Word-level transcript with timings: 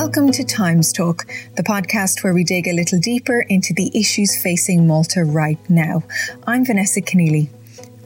Welcome 0.00 0.30
to 0.30 0.44
Times 0.44 0.92
Talk, 0.92 1.26
the 1.56 1.64
podcast 1.64 2.22
where 2.22 2.32
we 2.32 2.44
dig 2.44 2.68
a 2.68 2.72
little 2.72 3.00
deeper 3.00 3.40
into 3.48 3.74
the 3.74 3.90
issues 3.98 4.40
facing 4.40 4.86
Malta 4.86 5.24
right 5.24 5.58
now. 5.68 6.04
I'm 6.46 6.64
Vanessa 6.64 7.00
Keneally. 7.00 7.48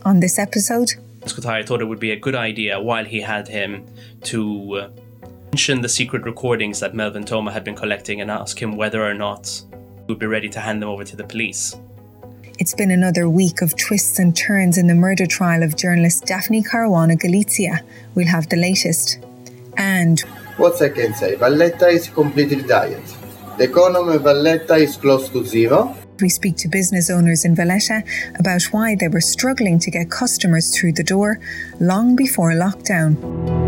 On 0.03 0.19
this 0.19 0.39
episode, 0.39 0.95
Cutajar 1.27 1.67
thought 1.67 1.83
it 1.83 1.85
would 1.85 2.01
be 2.01 2.13
a 2.13 2.17
good 2.17 2.35
idea 2.35 2.81
while 2.81 3.05
he 3.05 3.21
had 3.21 3.47
him 3.47 3.87
to 4.23 4.75
uh, 4.75 4.89
mention 5.51 5.83
the 5.83 5.89
secret 5.91 6.25
recordings 6.25 6.81
that 6.81 6.95
Melvin 6.95 7.25
Theuma 7.25 7.53
had 7.53 7.63
been 7.63 7.77
collecting 7.77 8.23
and 8.23 8.31
ask 8.31 8.61
him 8.61 8.79
whether 8.79 9.05
or 9.05 9.13
not 9.13 9.63
he 9.69 10.05
would 10.09 10.19
be 10.19 10.25
ready 10.25 10.49
to 10.49 10.61
hand 10.61 10.81
them 10.81 10.89
over 10.89 11.05
to 11.05 11.15
the 11.15 11.25
police. 11.25 11.77
It's 12.59 12.75
been 12.75 12.91
another 12.91 13.29
week 13.29 13.61
of 13.61 13.77
twists 13.77 14.19
and 14.19 14.35
turns 14.35 14.79
in 14.79 14.87
the 14.87 14.95
murder 14.95 15.27
trial 15.27 15.63
of 15.63 15.77
journalist 15.77 16.25
Daphne 16.25 16.63
Caruana 16.63 17.19
Galizia. 17.19 17.83
We'll 18.15 18.29
have 18.29 18.49
the 18.49 18.57
latest. 18.57 19.19
And 19.77 20.23
what 20.63 20.81
I 20.81 20.91
can 20.91 21.13
say, 21.13 21.35
Valletta 21.35 21.89
is 21.89 22.09
completely 22.09 22.63
diet. 22.63 23.05
The 23.59 23.65
economy 23.65 24.15
of 24.15 24.23
Valletta 24.23 24.77
is 24.77 24.97
close 24.97 25.29
to 25.31 25.45
zero. 25.45 25.97
We 26.21 26.29
speak 26.29 26.57
to 26.59 26.69
business 26.69 27.11
owners 27.11 27.45
in 27.45 27.57
Valletta 27.57 28.05
about 28.39 28.63
why 28.71 28.95
they 28.95 29.09
were 29.09 29.21
struggling 29.21 29.81
to 29.81 29.91
get 29.91 30.09
customers 30.09 30.71
through 30.75 30.93
the 30.93 31.03
door 31.03 31.41
long 31.81 32.15
before 32.15 32.53
lockdown. 32.53 33.62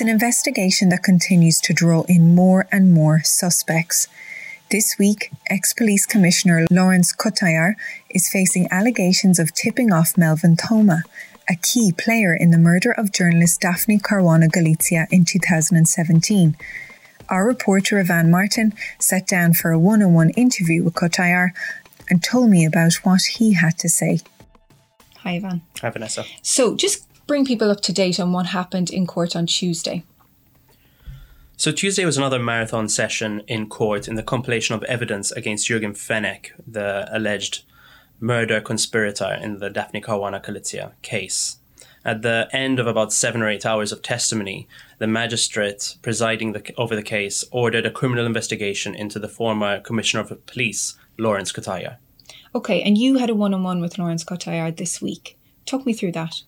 It's 0.00 0.08
an 0.08 0.14
investigation 0.14 0.88
that 0.88 1.02
continues 1.02 1.60
to 1.60 1.74
draw 1.74 2.04
in 2.08 2.34
more 2.34 2.66
and 2.72 2.90
more 2.90 3.20
suspects. 3.22 4.08
This 4.70 4.96
week, 4.98 5.30
ex 5.50 5.74
police 5.74 6.06
commissioner 6.06 6.64
Lawrence 6.70 7.14
Cutajar 7.14 7.74
is 8.08 8.30
facing 8.30 8.66
allegations 8.70 9.38
of 9.38 9.52
tipping 9.52 9.92
off 9.92 10.16
Melvin 10.16 10.56
Theuma, 10.56 11.02
a 11.50 11.56
key 11.56 11.92
player 11.92 12.34
in 12.34 12.50
the 12.50 12.56
murder 12.56 12.92
of 12.92 13.12
journalist 13.12 13.60
Daphne 13.60 13.98
Caruana 13.98 14.48
Galizia 14.48 15.06
in 15.10 15.26
2017. 15.26 16.56
Our 17.28 17.46
reporter 17.46 18.00
Ivan 18.00 18.30
Martin 18.30 18.72
sat 18.98 19.26
down 19.26 19.52
for 19.52 19.70
a 19.70 19.78
one 19.78 20.02
on 20.02 20.14
one 20.14 20.30
interview 20.30 20.82
with 20.82 20.94
Cutajar 20.94 21.50
and 22.08 22.24
told 22.24 22.48
me 22.48 22.64
about 22.64 22.94
what 23.02 23.20
he 23.36 23.52
had 23.52 23.76
to 23.76 23.90
say. 23.90 24.20
Hi, 25.18 25.32
Ivan. 25.32 25.60
Hi, 25.82 25.90
Vanessa. 25.90 26.24
So, 26.40 26.74
just 26.74 27.06
bring 27.30 27.46
people 27.46 27.70
up 27.70 27.80
to 27.80 27.92
date 27.92 28.18
on 28.18 28.32
what 28.32 28.46
happened 28.46 28.90
in 28.90 29.06
court 29.06 29.36
on 29.36 29.46
Tuesday. 29.46 30.02
So 31.56 31.70
Tuesday 31.70 32.04
was 32.04 32.18
another 32.18 32.40
marathon 32.40 32.88
session 32.88 33.42
in 33.46 33.68
court 33.68 34.08
in 34.08 34.16
the 34.16 34.24
compilation 34.24 34.74
of 34.74 34.82
evidence 34.82 35.30
against 35.30 35.68
Yorgen 35.68 35.96
Fenech, 35.96 36.50
the 36.66 37.08
alleged 37.16 37.62
murder 38.18 38.60
conspirator 38.60 39.32
in 39.40 39.60
the 39.60 39.70
Daphne 39.70 40.00
Caruana 40.00 40.44
Galizia 40.44 40.94
case. 41.02 41.58
At 42.04 42.22
the 42.22 42.48
end 42.52 42.80
of 42.80 42.88
about 42.88 43.12
seven 43.12 43.42
or 43.42 43.48
eight 43.48 43.64
hours 43.64 43.92
of 43.92 44.02
testimony, 44.02 44.66
the 44.98 45.06
magistrate 45.06 45.98
presiding 46.02 46.50
the, 46.50 46.74
over 46.76 46.96
the 46.96 47.10
case 47.16 47.44
ordered 47.52 47.86
a 47.86 47.92
criminal 47.92 48.26
investigation 48.26 48.92
into 48.92 49.20
the 49.20 49.28
former 49.28 49.78
commissioner 49.78 50.24
of 50.24 50.46
police, 50.46 50.98
Lawrence 51.16 51.52
Cutajar. 51.52 51.98
Okay, 52.56 52.82
and 52.82 52.98
you 52.98 53.18
had 53.18 53.30
a 53.30 53.36
one 53.36 53.54
on 53.54 53.62
one 53.62 53.80
with 53.80 53.98
Lawrence 53.98 54.24
Cutajar 54.24 54.76
this 54.76 55.00
week. 55.00 55.38
Talk 55.64 55.86
me 55.86 55.92
through 55.92 56.10
that. 56.10 56.42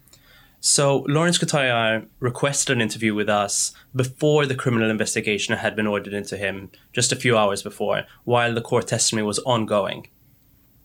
So 0.64 1.04
Lawrence 1.08 1.38
Cutajar 1.38 2.06
requested 2.20 2.76
an 2.76 2.80
interview 2.80 3.16
with 3.16 3.28
us 3.28 3.74
before 3.96 4.46
the 4.46 4.54
criminal 4.54 4.90
investigation 4.90 5.56
had 5.56 5.74
been 5.74 5.88
ordered 5.88 6.12
into 6.12 6.36
him, 6.36 6.70
just 6.92 7.10
a 7.10 7.16
few 7.16 7.36
hours 7.36 7.64
before, 7.64 8.04
while 8.22 8.54
the 8.54 8.60
court 8.60 8.86
testimony 8.86 9.26
was 9.26 9.40
ongoing. 9.40 10.06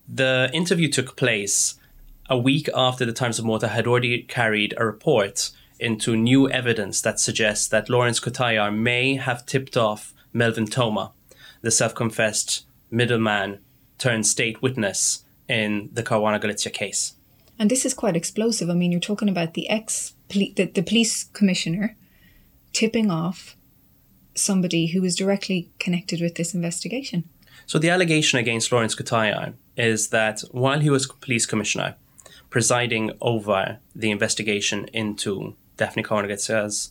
The 0.08 0.50
interview 0.52 0.90
took 0.90 1.16
place 1.16 1.76
a 2.28 2.36
week 2.36 2.68
after 2.74 3.06
the 3.06 3.14
Times 3.14 3.38
of 3.38 3.46
Malta 3.46 3.68
had 3.68 3.86
already 3.86 4.24
carried 4.24 4.74
a 4.78 4.86
report 4.86 5.52
into 5.80 6.18
new 6.18 6.50
evidence 6.50 7.00
that 7.02 7.20
suggests 7.20 7.68
that 7.68 7.88
Lawrence 7.88 8.20
Cutajar 8.20 8.76
may 8.76 9.14
have 9.18 9.46
tipped 9.46 9.78
off 9.78 10.12
Melvin 10.34 10.66
Theuma, 10.66 11.12
the 11.62 11.70
self-confessed 11.70 12.66
middleman 12.90 13.60
turned 14.00 14.26
state 14.26 14.60
witness 14.60 15.24
in 15.48 15.90
the 15.94 16.02
Caruana 16.02 16.42
Galizia 16.42 16.74
case. 16.74 17.14
And 17.60 17.72
this 17.72 17.86
is 17.86 17.94
quite 17.94 18.16
explosive. 18.16 18.70
I 18.70 18.74
mean, 18.74 18.92
you're 18.92 19.02
talking 19.02 19.30
about 19.30 19.54
the 19.54 19.70
ex 19.70 20.14
the, 20.30 20.52
the 20.52 20.84
police 20.84 21.24
commissioner 21.24 21.96
tipping 22.74 23.10
off 23.10 23.56
somebody 24.36 24.88
who 24.88 25.02
was 25.02 25.16
directly 25.16 25.72
connected 25.80 26.22
with 26.22 26.36
this 26.36 26.54
investigation. 26.54 27.24
So 27.66 27.80
the 27.80 27.90
allegation 27.90 28.40
against 28.40 28.72
Lawrence 28.72 28.96
Cutajar 28.96 29.54
is 29.76 30.10
that 30.10 30.42
while 30.52 30.80
he 30.80 30.90
was 30.90 31.08
police 31.08 31.46
commissioner, 31.46 31.96
presiding 32.50 33.12
over 33.20 33.80
the 33.96 34.12
investigation 34.12 34.86
into 34.94 35.56
Daphne 35.76 36.04
Caruana 36.04 36.90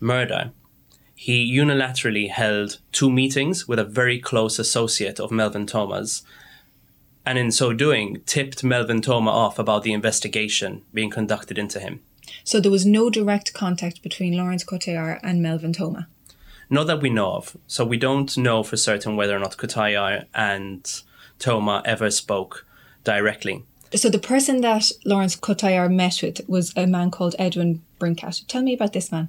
murder, 0.00 0.52
he 1.14 1.56
unilaterally 1.56 2.30
held 2.30 2.78
two 2.90 3.10
meetings 3.10 3.68
with 3.68 3.78
a 3.78 3.84
very 3.84 4.18
close 4.18 4.58
associate 4.58 5.20
of 5.20 5.30
Melvin 5.30 5.66
Theuma's 5.66 6.22
and 7.24 7.38
in 7.38 7.52
so 7.52 7.72
doing, 7.72 8.22
tipped 8.26 8.64
Melvin 8.64 9.00
Theuma 9.00 9.28
off 9.28 9.58
about 9.58 9.82
the 9.82 9.92
investigation 9.92 10.82
being 10.92 11.10
conducted 11.10 11.58
into 11.58 11.78
him. 11.78 12.00
So 12.44 12.60
there 12.60 12.70
was 12.70 12.86
no 12.86 13.10
direct 13.10 13.52
contact 13.52 14.02
between 14.02 14.36
Lawrence 14.36 14.64
Cutajar 14.64 15.20
and 15.22 15.42
Melvin 15.42 15.72
Theuma? 15.72 16.06
Not 16.70 16.86
that 16.86 17.02
we 17.02 17.10
know 17.10 17.32
of. 17.32 17.56
So 17.66 17.84
we 17.84 17.96
don't 17.96 18.36
know 18.38 18.62
for 18.62 18.76
certain 18.76 19.16
whether 19.16 19.36
or 19.36 19.38
not 19.38 19.56
Cutajar 19.56 20.24
and 20.34 20.82
Theuma 21.38 21.82
ever 21.84 22.10
spoke 22.10 22.66
directly. 23.04 23.64
So 23.94 24.08
the 24.08 24.18
person 24.18 24.62
that 24.62 24.90
Lawrence 25.04 25.36
Cutajar 25.36 25.92
met 25.92 26.20
with 26.22 26.40
was 26.48 26.72
a 26.76 26.86
man 26.86 27.10
called 27.10 27.36
Edwin 27.38 27.82
Brincat. 28.00 28.46
Tell 28.46 28.62
me 28.62 28.72
about 28.72 28.94
this 28.94 29.12
man. 29.12 29.28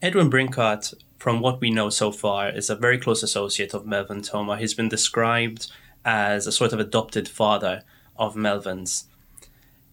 Edwin 0.00 0.30
Brincat, 0.30 0.94
from 1.18 1.40
what 1.40 1.60
we 1.60 1.70
know 1.70 1.90
so 1.90 2.12
far, 2.12 2.48
is 2.48 2.70
a 2.70 2.76
very 2.76 2.98
close 2.98 3.22
associate 3.22 3.74
of 3.74 3.86
Melvin 3.86 4.20
Theuma. 4.20 4.58
He's 4.58 4.74
been 4.74 4.88
described 4.88 5.72
as 6.04 6.46
a 6.46 6.52
sort 6.52 6.72
of 6.72 6.80
adopted 6.80 7.28
father 7.28 7.82
of 8.16 8.36
Melvin's. 8.36 9.08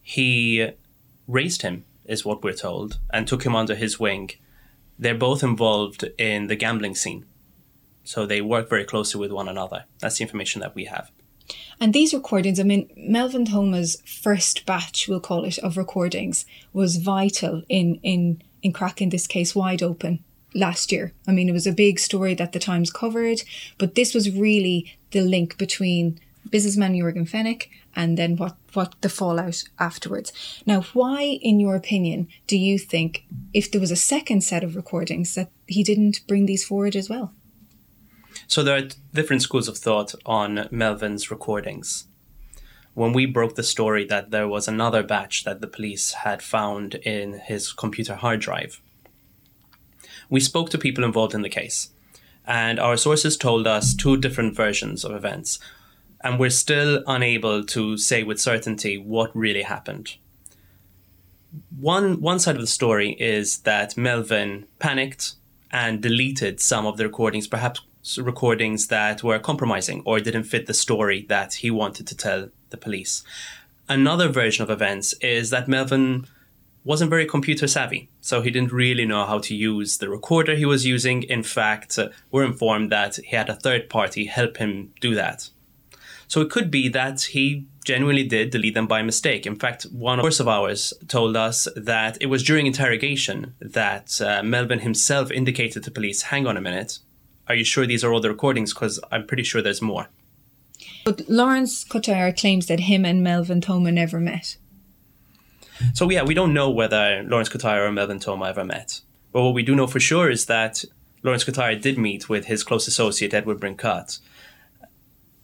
He 0.00 0.70
raised 1.26 1.62
him, 1.62 1.84
is 2.04 2.24
what 2.24 2.42
we're 2.42 2.52
told, 2.52 2.98
and 3.12 3.26
took 3.26 3.44
him 3.44 3.54
under 3.54 3.74
his 3.74 3.98
wing. 3.98 4.30
They're 4.98 5.14
both 5.14 5.42
involved 5.42 6.04
in 6.18 6.48
the 6.48 6.56
gambling 6.56 6.94
scene. 6.94 7.26
So 8.04 8.26
they 8.26 8.40
work 8.40 8.68
very 8.68 8.84
closely 8.84 9.20
with 9.20 9.32
one 9.32 9.48
another. 9.48 9.84
That's 10.00 10.18
the 10.18 10.24
information 10.24 10.60
that 10.60 10.74
we 10.74 10.86
have. 10.86 11.10
And 11.80 11.92
these 11.92 12.14
recordings, 12.14 12.60
I 12.60 12.64
mean, 12.64 12.90
Melvin 12.96 13.46
Theuma's 13.46 14.00
first 14.04 14.66
batch, 14.66 15.08
we'll 15.08 15.20
call 15.20 15.44
it, 15.44 15.58
of 15.58 15.76
recordings 15.76 16.46
was 16.72 16.96
vital 16.96 17.62
in 17.68 17.96
in 18.02 18.42
in 18.62 18.72
cracking 18.72 19.10
this 19.10 19.26
case 19.26 19.54
wide 19.54 19.82
open 19.82 20.22
last 20.54 20.92
year. 20.92 21.12
I 21.26 21.32
mean, 21.32 21.48
it 21.48 21.52
was 21.52 21.66
a 21.66 21.72
big 21.72 21.98
story 21.98 22.34
that 22.34 22.52
the 22.52 22.58
Times 22.58 22.90
covered, 22.90 23.42
but 23.78 23.94
this 23.94 24.14
was 24.14 24.30
really 24.30 24.96
the 25.10 25.20
link 25.20 25.58
between 25.58 26.18
businessman 26.50 26.94
Yorgen 26.94 27.28
Fenech 27.28 27.68
and 27.94 28.16
then 28.16 28.36
what, 28.36 28.56
what 28.72 28.94
the 29.00 29.08
fallout 29.08 29.64
afterwards. 29.78 30.32
Now, 30.66 30.82
why, 30.92 31.22
in 31.42 31.60
your 31.60 31.76
opinion, 31.76 32.28
do 32.46 32.56
you 32.56 32.78
think 32.78 33.24
if 33.52 33.70
there 33.70 33.80
was 33.80 33.90
a 33.90 33.96
second 33.96 34.42
set 34.42 34.64
of 34.64 34.76
recordings 34.76 35.34
that 35.34 35.50
he 35.66 35.82
didn't 35.82 36.26
bring 36.26 36.46
these 36.46 36.64
forward 36.64 36.96
as 36.96 37.08
well? 37.08 37.32
So 38.46 38.62
there 38.62 38.76
are 38.76 38.88
different 39.12 39.42
schools 39.42 39.68
of 39.68 39.78
thought 39.78 40.14
on 40.24 40.68
Melvin's 40.70 41.30
recordings. 41.30 42.06
When 42.94 43.12
we 43.12 43.24
broke 43.24 43.54
the 43.54 43.62
story 43.62 44.04
that 44.06 44.30
there 44.30 44.48
was 44.48 44.68
another 44.68 45.02
batch 45.02 45.44
that 45.44 45.60
the 45.60 45.66
police 45.66 46.12
had 46.12 46.42
found 46.42 46.96
in 46.96 47.40
his 47.44 47.72
computer 47.72 48.16
hard 48.16 48.40
drive, 48.40 48.80
we 50.28 50.40
spoke 50.40 50.70
to 50.70 50.78
people 50.78 51.04
involved 51.04 51.34
in 51.34 51.42
the 51.42 51.48
case, 51.48 51.90
and 52.46 52.78
our 52.78 52.96
sources 52.96 53.36
told 53.36 53.66
us 53.66 53.94
two 53.94 54.16
different 54.16 54.54
versions 54.54 55.04
of 55.04 55.12
events, 55.12 55.58
and 56.22 56.38
we're 56.38 56.50
still 56.50 57.02
unable 57.06 57.64
to 57.64 57.96
say 57.96 58.22
with 58.22 58.40
certainty 58.40 58.96
what 58.96 59.34
really 59.36 59.62
happened. 59.62 60.16
One, 61.78 62.20
one 62.20 62.38
side 62.38 62.54
of 62.54 62.60
the 62.60 62.66
story 62.66 63.12
is 63.18 63.58
that 63.58 63.96
Melvin 63.96 64.66
panicked 64.78 65.34
and 65.70 66.00
deleted 66.00 66.60
some 66.60 66.86
of 66.86 66.96
the 66.96 67.04
recordings, 67.04 67.46
perhaps 67.46 67.80
recordings 68.18 68.88
that 68.88 69.22
were 69.22 69.38
compromising 69.38 70.02
or 70.04 70.18
didn't 70.20 70.44
fit 70.44 70.66
the 70.66 70.74
story 70.74 71.24
that 71.28 71.54
he 71.54 71.70
wanted 71.70 72.06
to 72.06 72.16
tell 72.16 72.48
the 72.70 72.76
police. 72.76 73.22
Another 73.88 74.28
version 74.28 74.62
of 74.62 74.70
events 74.70 75.12
is 75.20 75.50
that 75.50 75.68
Melvin 75.68 76.26
wasn't 76.84 77.10
very 77.10 77.26
computer 77.26 77.66
savvy, 77.66 78.08
so 78.20 78.42
he 78.42 78.50
didn't 78.50 78.72
really 78.72 79.04
know 79.04 79.24
how 79.24 79.38
to 79.38 79.54
use 79.54 79.98
the 79.98 80.08
recorder 80.08 80.54
he 80.54 80.64
was 80.64 80.84
using. 80.84 81.22
In 81.24 81.42
fact, 81.42 81.98
uh, 81.98 82.08
we're 82.30 82.44
informed 82.44 82.90
that 82.90 83.16
he 83.16 83.36
had 83.36 83.48
a 83.48 83.54
third 83.54 83.88
party 83.88 84.26
help 84.26 84.56
him 84.56 84.92
do 85.00 85.14
that. 85.14 85.50
So 86.26 86.40
it 86.40 86.50
could 86.50 86.70
be 86.70 86.88
that 86.88 87.20
he 87.22 87.66
genuinely 87.84 88.24
did 88.24 88.50
delete 88.50 88.74
them 88.74 88.86
by 88.86 89.02
mistake. 89.02 89.46
In 89.46 89.56
fact, 89.56 89.84
one 89.84 90.20
source 90.20 90.40
of 90.40 90.48
ours 90.48 90.94
told 91.06 91.36
us 91.36 91.68
that 91.76 92.16
it 92.20 92.26
was 92.26 92.42
during 92.42 92.66
interrogation 92.66 93.54
that 93.60 94.20
uh, 94.20 94.42
Melvin 94.42 94.80
himself 94.80 95.30
indicated 95.30 95.84
to 95.84 95.90
police, 95.90 96.22
hang 96.22 96.46
on 96.46 96.56
a 96.56 96.60
minute, 96.60 97.00
are 97.48 97.54
you 97.54 97.64
sure 97.64 97.86
these 97.86 98.02
are 98.02 98.12
all 98.12 98.20
the 98.20 98.30
recordings? 98.30 98.72
Because 98.72 98.98
I'm 99.10 99.26
pretty 99.26 99.42
sure 99.42 99.60
there's 99.60 99.82
more. 99.82 100.08
But 101.04 101.28
Lawrence 101.28 101.84
Cutajar 101.84 102.38
claims 102.38 102.66
that 102.66 102.80
him 102.80 103.04
and 103.04 103.22
Melvin 103.22 103.60
Theuma 103.60 103.92
never 103.92 104.18
met. 104.18 104.56
So 105.94 106.08
yeah, 106.10 106.22
we 106.22 106.34
don't 106.34 106.54
know 106.54 106.70
whether 106.70 107.22
Lawrence 107.24 107.48
Cutajar 107.48 107.86
or 107.86 107.92
Melvin 107.92 108.18
Theuma 108.18 108.48
ever 108.48 108.64
met. 108.64 109.00
But 109.32 109.42
what 109.42 109.54
we 109.54 109.62
do 109.62 109.74
know 109.74 109.86
for 109.86 110.00
sure 110.00 110.30
is 110.30 110.46
that 110.46 110.84
Lawrence 111.22 111.44
Cutajar 111.44 111.80
did 111.80 111.98
meet 111.98 112.28
with 112.28 112.46
his 112.46 112.64
close 112.64 112.86
associate 112.86 113.32
Edward 113.32 113.60
Brincat. 113.60 114.18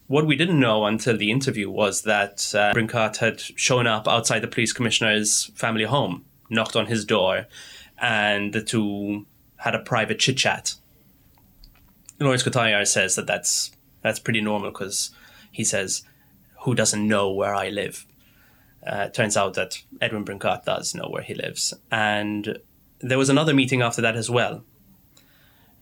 What 0.07 0.27
we 0.27 0.37
didn't 0.37 0.59
know 0.59 0.87
until 0.87 1.17
the 1.17 1.31
interview 1.31 1.71
was 1.71 2.03
that 2.03 2.55
uh, 2.55 2.73
had 3.21 3.41
shown 3.41 3.87
up 3.87 4.09
outside 4.09 4.41
the 4.41 4.49
police 4.49 4.73
commissioner's 4.73 5.47
family 5.55 5.85
home, 5.85 6.25
knocked 6.49 6.77
on 6.77 6.87
his 6.87 7.05
door, 7.05 7.47
and 7.99 8.53
the 8.53 8.63
two 8.63 9.27
had 9.57 9.75
a 9.75 9.81
private 9.81 10.19
chit 10.19 10.39
chat. 10.39 10.75
Lawrence 12.19 12.43
Cutajar 12.43 12.87
says 12.87 13.15
that 13.17 13.27
that's 13.27 13.71
that's 14.03 14.19
pretty 14.19 14.41
normal 14.41 14.71
because 14.71 15.11
he 15.53 15.63
says, 15.63 16.03
"Who 16.63 16.75
doesn't 16.75 17.07
know 17.07 17.31
where 17.31 17.55
I 17.55 17.69
live?" 17.69 18.07
Uh, 18.87 19.09
turns 19.09 19.37
out 19.37 19.55
that 19.55 19.83
Edwin 20.01 20.25
Brincat 20.25 20.65
does 20.65 20.95
know 20.95 21.09
where 21.09 21.23
he 21.23 21.35
lives, 21.35 21.75
and 21.91 22.59
there 23.01 23.19
was 23.19 23.29
another 23.29 23.53
meeting 23.53 23.83
after 23.83 24.01
that 24.03 24.17
as 24.17 24.31
well. 24.31 24.65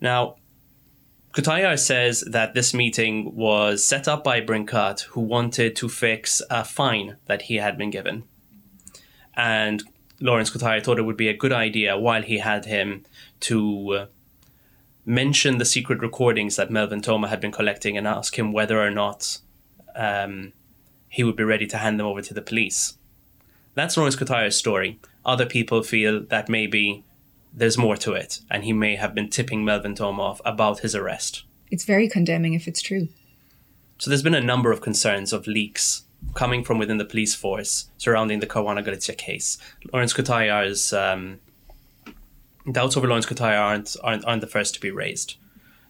Now, 0.00 0.37
Cutajar 1.37 1.78
says 1.78 2.22
that 2.22 2.54
this 2.54 2.72
meeting 2.72 3.34
was 3.34 3.84
set 3.84 4.08
up 4.08 4.25
by 4.25 4.40
Brincat, 4.40 5.02
who 5.02 5.20
wanted 5.20 5.76
to 5.76 5.88
fix 5.88 6.40
a 6.48 6.64
fine 6.64 7.19
that 7.26 7.43
he 7.43 7.56
had 7.56 7.76
been 7.76 7.90
given. 7.90 8.25
And 9.34 9.82
Lawrence 10.19 10.50
Cutajar 10.50 10.82
thought 10.82 10.98
it 10.98 11.02
would 11.02 11.16
be 11.16 11.28
a 11.28 11.37
good 11.37 11.52
idea 11.52 11.98
while 11.98 12.22
he 12.22 12.38
had 12.38 12.64
him 12.64 13.04
to 13.40 13.93
uh, 13.93 14.06
mention 15.04 15.58
the 15.58 15.66
secret 15.66 16.00
recordings 16.00 16.56
that 16.56 16.70
Melvin 16.70 17.02
Theuma 17.02 17.28
had 17.28 17.40
been 17.40 17.52
collecting 17.52 17.98
and 17.98 18.06
ask 18.06 18.38
him 18.38 18.52
whether 18.52 18.81
or 18.81 18.90
not 18.90 19.38
um, 19.94 20.54
he 21.08 21.25
would 21.25 21.37
be 21.37 21.44
ready 21.44 21.67
to 21.67 21.79
hand 21.79 21.99
them 21.99 22.06
over 22.06 22.23
to 22.23 22.35
the 22.35 22.43
police. 22.43 22.99
That's 23.75 23.97
Lawrence 23.97 24.17
Cutajar's 24.17 24.56
story. 24.56 24.99
Other 25.25 25.47
people 25.47 25.82
feel 25.82 26.23
that 26.25 26.49
maybe 26.49 27.05
there's 27.53 27.79
more 27.79 27.97
to 27.97 28.12
it, 28.12 28.41
and 28.50 28.64
he 28.64 28.73
may 28.73 28.97
have 28.97 29.14
been 29.14 29.29
tipping 29.29 29.64
Melvin 29.64 29.94
Theuma 29.94 30.20
off 30.20 30.41
about 30.44 30.81
his 30.81 30.94
arrest. 30.94 31.44
It's 31.70 31.85
very 31.85 32.08
condemning 32.08 32.55
if 32.55 32.69
it's 32.69 32.82
true. 32.82 33.08
So 33.99 34.11
there's 34.11 34.23
been 34.23 34.35
a 34.35 34.41
number 34.41 34.70
of 34.70 34.81
concerns 34.81 35.32
of 35.32 35.47
leaks 35.47 36.05
coming 36.35 36.62
from 36.62 36.79
within 36.79 36.99
the 36.99 37.05
police 37.05 37.35
force 37.35 37.88
surrounding 37.97 38.41
the 38.41 38.47
Caruana 38.47 38.85
Galizia 38.85 39.17
case. 39.17 39.58
Lawrence 39.93 40.12
Cutajar's 40.12 40.93
um, 40.93 41.41
doubts 42.70 42.97
over 42.97 43.06
Lawrence 43.06 43.26
Cutajar 43.26 43.58
aren't, 43.58 43.97
aren't, 44.03 44.25
aren't 44.25 44.41
the 44.41 44.47
first 44.47 44.75
to 44.75 44.81
be 44.81 44.91
raised. 44.91 45.37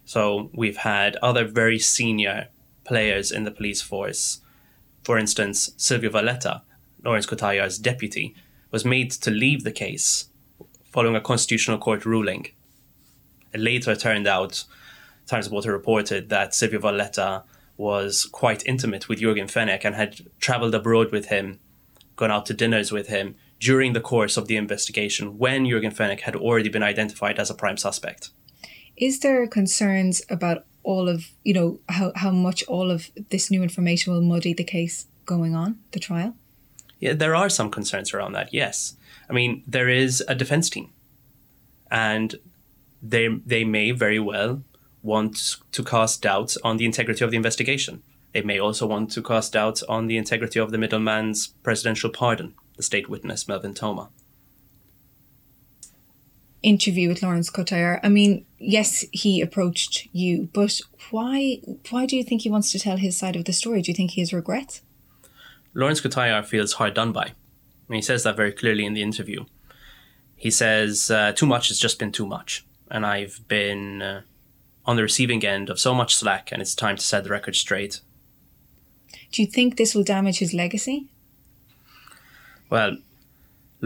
So 0.05 0.51
we've 0.55 0.79
had 0.79 1.17
other 1.17 1.45
very 1.45 1.79
senior 1.79 2.49
players 2.85 3.33
in 3.33 3.45
the 3.45 3.51
police 3.51 3.83
force. 3.83 4.41
For 5.07 5.19
instance, 5.19 5.71
Silvio 5.77 6.11
Valletta, 6.11 6.63
Lawrence 7.05 7.27
Cutajar's 7.27 7.79
deputy, 7.79 8.35
was 8.73 8.85
made 8.85 9.13
to 9.13 9.31
leave 9.31 9.63
the 9.63 9.71
case 9.71 10.31
following 10.83 11.15
a 11.15 11.21
constitutional 11.21 11.79
court 11.79 12.05
ruling. 12.05 12.49
It 13.53 13.61
later 13.61 13.95
turned 13.95 14.27
out, 14.27 14.65
Times 15.29 15.47
of 15.47 15.53
Malta 15.53 15.71
reported 15.71 16.29
that 16.31 16.57
Silvio 16.57 16.81
Valletta 16.81 17.45
was 17.77 18.25
quite 18.25 18.67
intimate 18.67 19.09
with 19.09 19.21
Yorgen 19.21 19.49
Fenech 19.49 19.85
and 19.85 19.95
had 19.95 20.23
traveled 20.41 20.75
abroad 20.75 21.13
with 21.13 21.27
him, 21.27 21.61
gone 22.17 22.33
out 22.33 22.45
to 22.47 22.55
dinners 22.55 22.91
with 22.91 23.07
him, 23.07 23.37
during 23.61 23.93
the 23.93 24.01
course 24.01 24.37
of 24.37 24.49
the 24.49 24.57
investigation 24.57 25.39
when 25.39 25.67
Yorgen 25.67 25.95
Fenech 25.95 26.23
had 26.23 26.35
already 26.35 26.69
been 26.69 26.83
identified 26.83 27.39
as 27.39 27.49
a 27.49 27.55
prime 27.55 27.77
suspect. 27.77 28.31
Is 28.97 29.21
there 29.21 29.47
concerns 29.47 30.23
about 30.29 30.65
all 30.87 31.09
of, 31.09 31.27
you 31.43 31.53
know, 31.53 31.81
how, 31.89 32.13
how 32.15 32.31
much 32.31 32.63
all 32.69 32.91
of 32.91 33.11
this 33.31 33.51
new 33.51 33.63
information 33.63 34.13
will 34.13 34.23
muddy 34.23 34.55
the 34.55 34.65
case 34.65 35.07
going 35.27 35.55
on, 35.55 35.79
the 35.91 35.99
trial? 35.99 36.35
Yeah, 37.01 37.13
there 37.13 37.35
are 37.35 37.51
some 37.51 37.71
concerns 37.71 38.15
around 38.15 38.33
that, 38.33 38.55
yes. 38.55 38.97
I 39.29 39.33
mean, 39.33 39.65
there 39.67 39.89
is 39.89 40.25
a 40.29 40.35
defense 40.35 40.71
team, 40.71 40.93
and 41.91 42.37
they, 43.03 43.27
they 43.45 43.65
may 43.65 43.91
very 43.91 44.21
well 44.21 44.63
want 45.03 45.57
to 45.73 45.83
cast 45.83 46.23
doubts 46.23 46.57
on 46.63 46.77
the 46.77 46.85
integrity 46.85 47.25
of 47.25 47.33
the 47.33 47.37
investigation. 47.37 48.03
They 48.33 48.43
may 48.43 48.61
also 48.61 48.87
want 48.87 49.11
to 49.13 49.23
cast 49.23 49.53
doubts 49.53 49.83
on 49.83 50.07
the 50.07 50.17
integrity 50.17 50.61
of 50.61 50.71
the 50.71 50.79
middleman's 50.79 51.49
presidential 51.65 52.11
pardon 52.11 52.55
the 52.77 52.83
state 52.83 53.09
witness 53.09 53.49
Melvin 53.49 53.75
Theuma. 53.75 54.09
Interview 56.67 57.09
with 57.09 57.23
Lawrence 57.23 57.49
Cutajar. 57.49 58.01
I 58.03 58.09
mean, 58.09 58.45
yes, 58.59 59.05
he 59.13 59.41
approached 59.41 60.09
you, 60.13 60.49
but 60.53 60.81
why? 61.13 61.61
Why 61.91 62.07
do 62.07 62.17
you 62.17 62.25
think 62.25 62.43
he 62.43 62.51
wants 62.51 62.73
to 62.73 62.79
tell 62.81 62.97
his 62.97 63.17
side 63.17 63.37
of 63.37 63.45
the 63.45 63.53
story? 63.53 63.83
Do 63.83 63.93
you 63.93 63.95
think 63.95 64.11
he 64.11 64.21
has 64.21 64.33
regrets? 64.33 64.83
Lawrence 65.75 66.01
Cutajar 66.01 66.45
feels 66.45 66.73
hard 66.75 66.95
done 66.95 67.13
by. 67.13 67.27
and 67.89 67.95
he 67.95 68.03
says 68.03 68.25
that 68.25 68.35
very 68.37 68.51
clearly 68.51 68.85
in 68.85 68.95
the 68.95 69.03
interview. 69.03 69.45
He 70.35 70.51
says, 70.51 71.09
uh, 71.09 71.31
"Too 71.33 71.47
much 71.47 71.69
has 71.69 71.79
just 71.79 72.01
been 72.01 72.11
too 72.11 72.27
much, 72.27 72.67
and 72.91 73.07
I've 73.07 73.47
been 73.47 74.03
uh, 74.03 74.23
on 74.85 74.97
the 74.97 75.03
receiving 75.03 75.45
end 75.47 75.71
of 75.71 75.79
so 75.79 75.95
much 75.95 76.17
slack, 76.17 76.51
and 76.51 76.61
it's 76.61 76.75
time 76.75 76.97
to 76.97 77.05
set 77.11 77.23
the 77.23 77.31
record 77.31 77.55
straight." 77.55 78.01
Do 79.31 79.41
you 79.43 79.49
think 79.49 79.77
this 79.77 79.95
will 79.95 80.03
damage 80.05 80.39
his 80.41 80.53
legacy? 80.53 81.07
Well, 82.71 82.97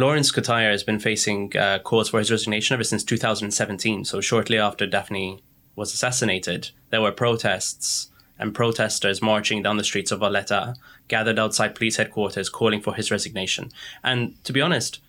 Lawrence 0.00 0.32
Cutajar 0.32 0.70
has 0.70 0.82
been 0.82 0.98
facing 0.98 1.54
uh, 1.54 1.78
calls 1.80 2.08
for 2.08 2.18
his 2.20 2.30
resignation 2.30 2.72
ever 2.72 2.84
since 2.84 3.04
2017. 3.04 4.06
So 4.06 4.22
shortly 4.22 4.56
after 4.56 4.86
Daphne 4.86 5.42
was 5.76 5.92
assassinated, 5.92 6.70
there 6.88 7.02
were 7.02 7.12
protests 7.12 8.08
and 8.38 8.54
protesters 8.54 9.20
marching 9.20 9.62
down 9.62 9.76
the 9.76 9.84
streets 9.84 10.10
of 10.10 10.20
Valletta, 10.20 10.74
gathered 11.08 11.38
outside 11.38 11.74
police 11.74 11.96
headquarters 11.96 12.48
calling 12.48 12.80
for 12.80 12.94
his 12.94 13.10
resignation. 13.10 13.70
And 14.02 14.42
to 14.44 14.54
be 14.54 14.62
honest, 14.62 15.00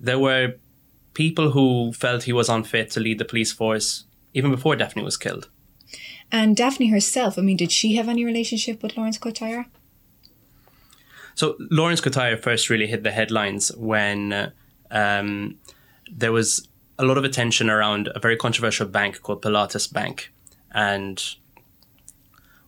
there 0.00 0.18
were 0.18 0.54
people 1.12 1.50
who 1.50 1.92
felt 1.92 2.22
he 2.22 2.32
was 2.32 2.48
unfit 2.48 2.90
to 2.92 3.00
lead 3.00 3.18
the 3.18 3.26
police 3.26 3.52
force 3.52 4.04
even 4.32 4.50
before 4.50 4.74
Daphne 4.74 5.02
was 5.02 5.18
killed. 5.18 5.50
And 6.32 6.56
Daphne 6.56 6.88
herself, 6.88 7.38
I 7.38 7.42
mean, 7.42 7.58
did 7.58 7.72
she 7.72 7.96
have 7.96 8.08
any 8.08 8.24
relationship 8.24 8.82
with 8.82 8.96
Lawrence 8.96 9.18
Cutajar? 9.18 9.66
So 11.40 11.56
Lawrence 11.70 12.02
Cutajar 12.02 12.38
first 12.38 12.68
really 12.68 12.86
hit 12.86 13.02
the 13.02 13.10
headlines 13.10 13.74
when 13.74 14.52
um, 14.90 15.56
there 16.12 16.32
was 16.32 16.68
a 16.98 17.04
lot 17.06 17.16
of 17.16 17.24
attention 17.24 17.70
around 17.70 18.10
a 18.14 18.20
very 18.20 18.36
controversial 18.36 18.86
bank 18.86 19.22
called 19.22 19.40
Pilatus 19.40 19.86
Bank, 19.90 20.34
and 20.72 21.36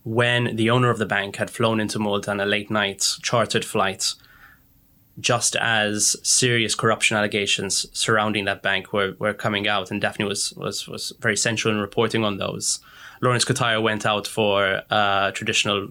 when 0.05 0.57
the 0.57 0.71
owner 0.71 0.89
of 0.89 0.97
the 0.97 1.05
bank 1.05 1.37
had 1.37 1.51
flown 1.51 1.81
into 1.81 1.99
Malta 1.99 2.31
on 2.31 2.41
a 2.41 2.47
late 2.47 2.71
night 2.71 3.07
chartered 3.21 3.63
flight, 3.63 4.15
just 5.21 5.55
as 5.57 6.17
serious 6.23 6.75
corruption 6.75 7.15
allegations 7.19 7.85
surrounding 7.93 8.47
that 8.47 8.63
bank 8.63 8.91
were, 8.95 9.17
were 9.19 9.35
coming 9.35 9.69
out, 9.69 9.91
and 9.91 10.01
Daphne 10.01 10.25
was, 10.25 10.55
was, 10.55 10.89
was 10.89 11.13
very 11.21 11.37
central 11.37 11.75
in 11.75 11.79
reporting 11.79 12.25
on 12.25 12.39
those. 12.39 12.81
Lawrence 13.21 13.45
Cutajar 13.45 13.83
went 13.83 14.07
out 14.07 14.27
for 14.27 14.81
a 14.89 15.31
traditional 15.35 15.89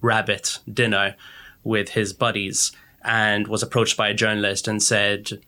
rabbit 0.00 0.58
dinner 0.72 1.14
with 1.64 1.90
his 1.90 2.12
buddies 2.12 2.72
and 3.02 3.48
was 3.48 3.62
approached 3.62 3.96
by 3.96 4.08
a 4.08 4.14
journalist 4.14 4.68
and 4.68 4.82
said, 4.82 5.40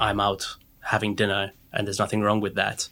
I'm 0.00 0.20
out 0.20 0.56
having 0.80 1.14
dinner 1.14 1.52
and 1.72 1.86
there's 1.86 1.98
nothing 1.98 2.22
wrong 2.22 2.40
with 2.40 2.54
that. 2.54 2.88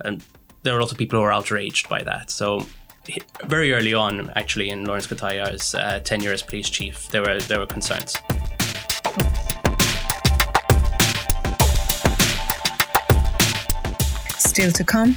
And 0.00 0.22
there 0.62 0.74
are 0.74 0.78
a 0.78 0.82
lot 0.82 0.92
of 0.92 0.98
people 0.98 1.18
who 1.18 1.24
are 1.24 1.32
outraged 1.32 1.88
by 1.88 2.02
that. 2.02 2.30
So 2.30 2.66
very 3.44 3.72
early 3.72 3.94
on, 3.94 4.30
actually, 4.30 4.70
in 4.70 4.84
Lawrence 4.84 5.06
Cutajar's 5.06 5.74
uh, 5.74 6.00
tenure 6.00 6.32
as 6.32 6.42
police 6.42 6.70
chief, 6.70 7.08
there 7.10 7.22
were 7.22 7.38
there 7.40 7.58
were 7.58 7.66
concerns. 7.66 8.16
Still 14.38 14.72
to 14.72 14.84
come, 14.84 15.16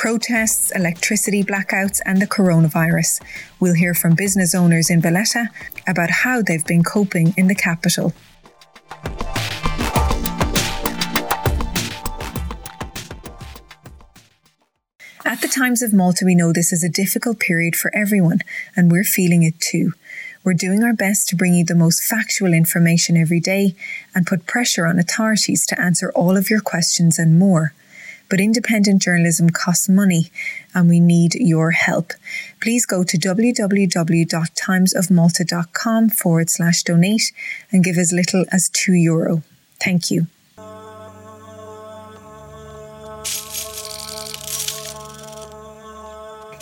protests, 0.00 0.70
electricity 0.74 1.44
blackouts, 1.44 2.00
and 2.06 2.22
the 2.22 2.26
coronavirus. 2.26 3.20
We'll 3.60 3.74
hear 3.74 3.92
from 3.92 4.14
business 4.14 4.54
owners 4.54 4.88
in 4.88 5.02
Valletta 5.02 5.50
about 5.86 6.08
how 6.08 6.40
they've 6.40 6.64
been 6.64 6.82
coping 6.82 7.34
in 7.36 7.48
the 7.48 7.54
capital. 7.54 8.14
At 15.26 15.42
the 15.42 15.52
Times 15.54 15.82
of 15.82 15.92
Malta, 15.92 16.24
we 16.24 16.34
know 16.34 16.50
this 16.50 16.72
is 16.72 16.82
a 16.82 16.88
difficult 16.88 17.38
period 17.38 17.76
for 17.76 17.94
everyone, 17.94 18.38
and 18.74 18.90
we're 18.90 19.04
feeling 19.04 19.42
it 19.42 19.60
too. 19.60 19.92
We're 20.42 20.54
doing 20.54 20.82
our 20.82 20.94
best 20.94 21.28
to 21.28 21.36
bring 21.36 21.52
you 21.52 21.66
the 21.66 21.74
most 21.74 22.02
factual 22.02 22.54
information 22.54 23.18
every 23.18 23.40
day 23.40 23.76
and 24.14 24.26
put 24.26 24.46
pressure 24.46 24.86
on 24.86 24.98
authorities 24.98 25.66
to 25.66 25.78
answer 25.78 26.10
all 26.12 26.38
of 26.38 26.48
your 26.48 26.62
questions 26.62 27.18
and 27.18 27.38
more. 27.38 27.74
But 28.30 28.40
independent 28.40 29.02
journalism 29.02 29.50
costs 29.50 29.86
money 29.88 30.30
and 30.72 30.88
we 30.88 31.00
need 31.00 31.34
your 31.34 31.72
help. 31.72 32.12
Please 32.62 32.86
go 32.86 33.04
to 33.04 33.18
www.timesofmalta.com 33.18 36.10
forward 36.10 36.48
slash 36.48 36.82
donate 36.84 37.32
and 37.72 37.84
give 37.84 37.98
as 37.98 38.12
little 38.12 38.46
as 38.52 38.70
two 38.70 38.94
euro. 38.94 39.42
Thank 39.82 40.10
you. 40.10 40.28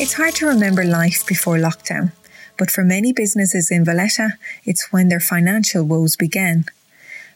It's 0.01 0.15
hard 0.15 0.37
to 0.37 0.47
remember 0.47 0.85
life 0.85 1.27
before 1.27 1.57
lockdown, 1.57 2.13
but 2.57 2.71
for 2.71 2.85
many 2.85 3.13
businesses 3.13 3.69
in 3.69 3.85
Valletta, 3.85 4.35
it's 4.65 4.93
when 4.93 5.09
their 5.09 5.19
financial 5.19 5.83
woes 5.83 6.15
began. 6.15 6.67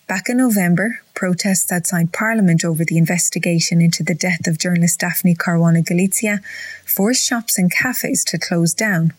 Back 0.06 0.28
in 0.28 0.36
November, 0.36 1.00
protests 1.22 1.70
outside 1.70 2.12
Parliament 2.12 2.64
over 2.64 2.84
the 2.84 2.98
investigation 2.98 3.80
into 3.80 4.02
the 4.02 4.12
death 4.12 4.48
of 4.48 4.58
journalist 4.58 4.98
Daphne 4.98 5.36
Caruana 5.36 5.80
Galizia 5.80 6.40
forced 6.84 7.24
shops 7.24 7.56
and 7.56 7.70
cafes 7.70 8.24
to 8.24 8.40
close 8.40 8.74
down. 8.74 9.12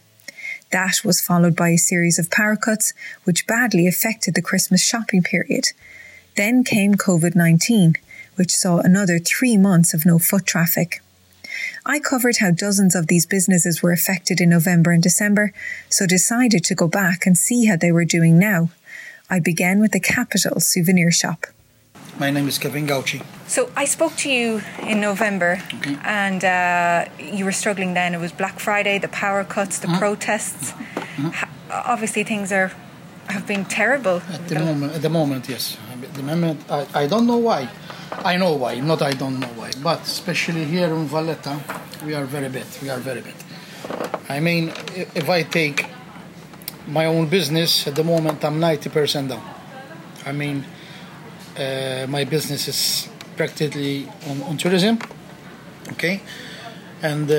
That 0.72 1.00
was 1.06 1.22
followed 1.22 1.56
by 1.56 1.70
a 1.70 1.78
series 1.78 2.20
of 2.20 2.30
power 2.30 2.58
cuts, 2.58 2.92
which 3.24 3.48
badly 3.48 3.88
affected 3.88 4.36
the 4.36 4.42
Christmas 4.42 4.84
shopping 4.84 5.24
period. 5.24 5.68
Then 6.36 6.66
came 6.66 6.96
COVID 6.96 7.36
19, 7.36 7.96
which 8.36 8.54
saw 8.54 8.80
another 8.80 9.18
three 9.18 9.56
months 9.56 9.94
of 9.94 10.06
no 10.06 10.20
foot 10.20 10.46
traffic. 10.46 11.02
I 11.86 12.02
covered 12.02 12.40
how 12.40 12.52
dozens 12.52 12.96
of 12.96 13.08
these 13.08 13.26
businesses 13.26 13.82
were 13.82 13.94
affected 13.94 14.42
in 14.42 14.50
November 14.50 14.92
and 14.92 15.02
December, 15.02 15.54
so 15.88 16.06
decided 16.06 16.66
to 16.66 16.76
go 16.76 16.90
back 16.90 17.26
and 17.26 17.38
see 17.38 17.64
how 17.68 17.78
they 17.78 17.94
were 17.94 18.04
doing 18.04 18.38
now. 18.38 18.72
I 19.30 19.40
began 19.40 19.80
with 19.80 19.94
the 19.94 20.02
Capital 20.02 20.60
souvenir 20.60 21.10
shop. 21.10 21.48
My 22.20 22.30
name 22.30 22.48
is 22.48 22.60
Kevin 22.60 22.86
Gauci. 22.86 23.24
So 23.48 23.70
I 23.76 23.86
spoke 23.86 24.16
to 24.18 24.30
you 24.30 24.62
in 24.82 25.02
November, 25.02 25.62
okay. 25.76 25.98
and 26.04 26.44
uh, 26.44 27.10
you 27.20 27.44
were 27.44 27.52
struggling 27.52 27.94
then. 27.96 28.14
It 28.14 28.20
was 28.20 28.32
Black 28.32 28.60
Friday, 28.60 29.00
the 29.00 29.08
power 29.08 29.44
cuts, 29.44 29.80
the 29.80 29.88
mm-hmm. 29.88 29.98
protests. 29.98 30.72
Mm-hmm. 30.72 31.32
obviously, 31.72 32.24
things 32.24 32.52
are 32.52 32.72
have 33.30 33.48
been 33.48 33.66
terrible. 33.66 34.22
At 34.30 34.48
the 34.48 34.60
moment, 34.60 34.94
at 34.94 35.02
the 35.02 35.10
moment, 35.10 35.50
yes. 35.50 35.78
At 36.04 36.14
the 36.14 36.24
moment, 36.24 36.60
I, 36.70 36.86
I 36.94 37.08
don't 37.08 37.26
know 37.26 37.38
why. 37.38 37.70
I 38.12 38.38
know 38.38 38.54
why, 38.54 38.80
not 38.80 39.02
I 39.02 39.14
don't 39.14 39.40
know 39.40 39.54
why. 39.56 39.72
But 39.82 40.02
especially 40.04 40.66
here 40.66 40.94
in 40.94 41.06
Valletta, 41.08 41.60
we 42.06 42.14
are 42.14 42.26
very 42.26 42.50
bad. 42.50 42.68
We 42.82 42.90
are 42.90 43.00
very 43.00 43.22
bad. 43.22 43.36
I 44.30 44.40
mean, 44.40 44.72
if 45.16 45.30
I 45.30 45.44
take 45.44 45.88
my 46.88 47.06
own 47.06 47.28
business, 47.28 47.88
at 47.88 47.96
the 47.96 48.04
moment 48.04 48.44
I'm 48.44 48.60
90% 48.60 49.30
down. 49.30 49.44
I 50.26 50.32
mean, 50.32 50.66
uh, 51.58 52.06
my 52.08 52.24
business 52.24 52.68
is 52.68 53.10
practically 53.36 54.08
on, 54.30 54.42
on 54.44 54.58
tourism, 54.58 55.00
okay? 55.92 56.22
And 57.02 57.30
uh, 57.30 57.36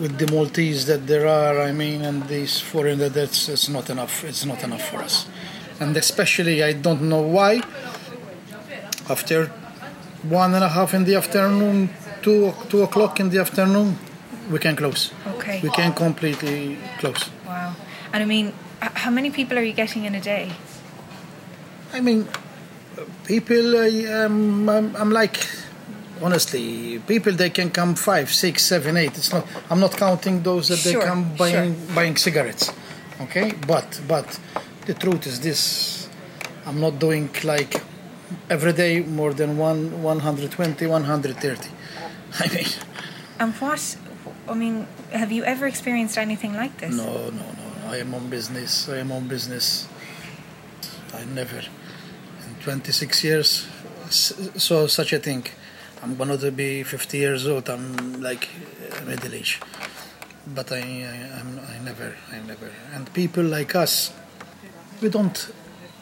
with 0.00 0.18
the 0.18 0.26
Maltese 0.30 0.86
that 0.86 1.06
there 1.06 1.26
are, 1.28 1.60
I 1.60 1.72
mean, 1.72 2.02
and 2.02 2.26
these 2.28 2.60
foreign 2.60 2.98
that's 2.98 3.48
it's 3.48 3.68
not 3.68 3.88
enough. 3.90 4.24
It's 4.24 4.44
not 4.44 4.64
enough 4.64 4.88
for 4.90 4.98
us, 4.98 5.26
and 5.78 5.96
especially 5.96 6.62
I 6.62 6.72
don't 6.72 7.02
know 7.02 7.22
why 7.22 7.62
after 9.08 9.46
one 10.28 10.54
and 10.54 10.64
a 10.64 10.68
half 10.68 10.92
in 10.94 11.04
the 11.04 11.14
afternoon, 11.14 11.90
two 12.20 12.52
two 12.68 12.82
o'clock 12.82 13.20
in 13.20 13.30
the 13.30 13.38
afternoon, 13.38 13.96
we 14.50 14.58
can 14.58 14.74
close. 14.74 15.12
Okay. 15.36 15.60
We 15.62 15.70
can 15.70 15.92
completely 15.92 16.78
close. 16.98 17.30
Wow. 17.46 17.76
And 18.12 18.22
I 18.22 18.26
mean, 18.26 18.52
how 18.80 19.10
many 19.10 19.30
people 19.30 19.56
are 19.56 19.62
you 19.62 19.72
getting 19.72 20.04
in 20.04 20.14
a 20.14 20.20
day? 20.20 20.52
I 21.92 22.00
mean, 22.00 22.26
people. 23.24 23.76
Um, 23.76 24.68
I'm, 24.68 24.96
I'm 24.96 25.10
like 25.10 25.46
honestly, 26.22 26.98
people 27.06 27.32
they 27.32 27.50
can 27.50 27.70
come 27.70 27.94
five, 27.94 28.32
six, 28.32 28.62
seven, 28.62 28.96
eight. 28.96 29.16
It's 29.18 29.32
not. 29.32 29.46
I'm 29.70 29.80
not 29.80 29.96
counting 29.96 30.42
those 30.42 30.68
that 30.68 30.78
sure, 30.78 31.00
they 31.00 31.06
come 31.06 31.34
buying 31.36 31.74
sure. 31.74 31.94
buying 31.94 32.16
cigarettes. 32.16 32.72
Okay, 33.20 33.52
but 33.66 34.00
but 34.08 34.38
the 34.86 34.94
truth 34.94 35.26
is 35.26 35.40
this: 35.40 36.08
I'm 36.66 36.80
not 36.80 36.98
doing 36.98 37.30
like 37.44 37.82
every 38.48 38.72
day 38.72 39.00
more 39.00 39.32
than 39.32 39.56
one 39.56 40.02
120 40.02 40.86
130 40.86 41.68
i 42.40 42.48
mean 42.54 42.66
and 43.38 43.54
what 43.54 43.96
i 44.48 44.54
mean 44.54 44.86
have 45.10 45.32
you 45.32 45.44
ever 45.44 45.66
experienced 45.66 46.18
anything 46.18 46.54
like 46.54 46.76
this 46.78 46.94
no 46.94 47.30
no 47.30 47.30
no 47.30 47.90
i 47.90 47.96
am 47.96 48.14
on 48.14 48.28
business 48.28 48.88
i 48.88 48.98
am 48.98 49.12
on 49.12 49.28
business 49.28 49.88
i 51.14 51.24
never 51.24 51.62
26 52.64 53.24
years 53.24 53.66
saw 54.08 54.86
such 54.86 55.12
a 55.12 55.18
thing 55.18 55.46
i'm 56.02 56.16
going 56.16 56.38
to 56.38 56.50
be 56.50 56.82
50 56.82 57.18
years 57.18 57.46
old 57.46 57.68
i'm 57.68 58.20
like 58.20 58.48
middle 59.06 59.34
age 59.34 59.60
but 60.46 60.72
I, 60.72 60.80
I, 60.80 61.74
I 61.74 61.78
never, 61.84 62.14
I 62.30 62.40
never. 62.40 62.70
And 62.92 63.12
people 63.14 63.44
like 63.44 63.74
us, 63.74 64.12
we 65.00 65.08
don't 65.08 65.52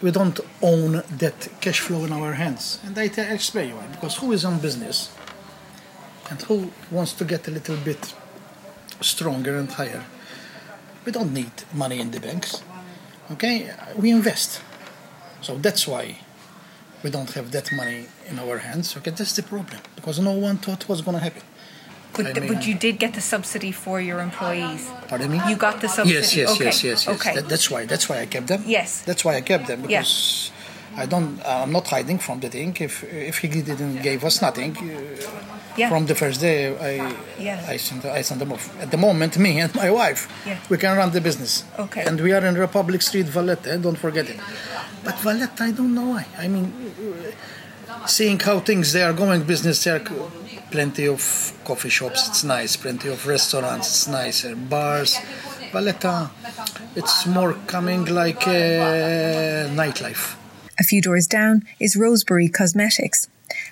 we 0.02 0.10
don't 0.10 0.40
own 0.62 1.02
that 1.18 1.48
cash 1.60 1.80
flow 1.80 2.04
in 2.06 2.12
our 2.12 2.32
hands. 2.32 2.78
And 2.84 2.98
I 2.98 3.08
tell, 3.08 3.30
explain 3.30 3.76
why. 3.76 3.86
Because 3.88 4.16
who 4.16 4.32
is 4.32 4.46
on 4.46 4.58
business 4.58 5.14
and 6.30 6.40
who 6.42 6.72
wants 6.90 7.12
to 7.14 7.24
get 7.26 7.46
a 7.48 7.50
little 7.50 7.76
bit 7.76 8.14
stronger 9.02 9.58
and 9.58 9.70
higher? 9.70 10.04
We 11.04 11.12
don't 11.12 11.34
need 11.34 11.52
money 11.74 12.00
in 12.00 12.12
the 12.12 12.20
banks. 12.20 12.62
Okay? 13.32 13.70
We 13.94 14.10
invest. 14.10 14.62
So 15.42 15.58
that's 15.58 15.86
why 15.86 16.16
we 17.02 17.10
don't 17.10 17.30
have 17.32 17.50
that 17.52 17.72
money 17.72 18.06
in 18.28 18.38
our 18.38 18.58
hands. 18.58 18.96
Okay, 18.96 19.10
that's 19.10 19.34
the 19.36 19.42
problem. 19.42 19.80
Because 19.96 20.18
no 20.18 20.32
one 20.32 20.58
thought 20.58 20.88
what's 20.88 21.00
going 21.00 21.16
to 21.16 21.22
happen. 21.22 21.42
But, 22.12 22.34
the, 22.34 22.40
but 22.40 22.66
you 22.66 22.74
did 22.74 22.98
get 22.98 23.14
the 23.14 23.20
subsidy 23.20 23.72
for 23.72 24.00
your 24.00 24.20
employees. 24.20 24.90
Pardon 25.08 25.30
me? 25.30 25.40
You 25.48 25.56
got 25.56 25.80
the 25.80 25.88
subsidy. 25.88 26.16
Yes, 26.16 26.34
yes, 26.34 26.50
okay. 26.54 26.64
yes, 26.64 26.84
yes, 26.84 27.06
yes. 27.06 27.20
Okay. 27.20 27.34
That, 27.36 27.48
that's 27.48 27.70
why. 27.70 27.86
That's 27.86 28.08
why 28.08 28.20
I 28.20 28.26
kept 28.26 28.48
them. 28.48 28.64
Yes. 28.66 29.02
That's 29.02 29.24
why 29.24 29.36
I 29.36 29.40
kept 29.40 29.68
them 29.68 29.82
because 29.82 30.50
yeah. 30.52 30.59
I 30.96 31.06
don't. 31.06 31.40
I'm 31.46 31.72
not 31.72 31.86
hiding 31.88 32.18
from 32.18 32.40
the 32.40 32.48
thing. 32.48 32.76
If 32.80 33.04
if 33.04 33.38
he 33.38 33.48
didn't 33.48 34.02
give 34.02 34.24
us 34.24 34.42
nothing. 34.42 34.76
Uh, 34.76 35.50
yeah. 35.76 35.88
From 35.88 36.06
the 36.06 36.14
first 36.14 36.40
day, 36.40 36.76
I 36.76 37.14
yeah. 37.38 37.64
I 37.68 37.76
sent 37.76 38.04
I 38.04 38.22
sent 38.22 38.40
them 38.40 38.52
off. 38.52 38.64
At 38.82 38.90
the 38.90 38.96
moment, 38.96 39.38
me 39.38 39.60
and 39.60 39.74
my 39.74 39.90
wife, 39.90 40.28
yeah. 40.46 40.58
we 40.68 40.76
can 40.76 40.96
run 40.96 41.10
the 41.12 41.20
business. 41.20 41.64
Okay. 41.78 42.04
And 42.04 42.20
we 42.20 42.32
are 42.32 42.44
in 42.44 42.54
Republic 42.56 43.02
Street, 43.02 43.26
Valletta. 43.26 43.78
Don't 43.78 43.98
forget 43.98 44.28
it. 44.28 44.40
But 45.04 45.18
Valletta, 45.20 45.64
I 45.64 45.70
don't 45.70 45.94
know 45.94 46.08
why. 46.14 46.26
I 46.36 46.48
mean, 46.48 46.72
seeing 48.06 48.38
how 48.40 48.60
things 48.60 48.92
they 48.92 49.02
are 49.02 49.12
going, 49.12 49.44
business 49.44 49.84
there 49.84 50.02
plenty 50.70 51.06
of 51.08 51.52
coffee 51.64 51.88
shops, 51.88 52.28
it's 52.28 52.44
nice, 52.44 52.76
plenty 52.76 53.08
of 53.08 53.26
restaurants, 53.26 53.88
it's 53.88 54.08
nice, 54.08 54.44
bars. 54.68 55.18
Valletta, 55.72 56.30
it's 56.96 57.26
more 57.26 57.54
coming 57.66 58.04
like 58.06 58.46
a 58.46 59.68
nightlife. 59.72 60.36
A 60.80 60.82
few 60.82 61.02
doors 61.02 61.26
down 61.26 61.62
is 61.78 61.94
Roseberry 61.94 62.48
Cosmetics. 62.48 63.28